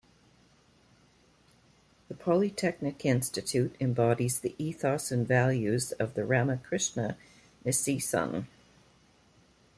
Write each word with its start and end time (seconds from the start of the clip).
The 2.07 2.15
Polytechnic 2.15 3.05
institute 3.05 3.75
embodies 3.79 4.39
the 4.39 4.55
ethos 4.57 5.11
and 5.11 5.27
values 5.27 5.91
of 5.91 6.15
the 6.15 6.25
Ramakrishna 6.25 7.17
Misison. 7.63 8.47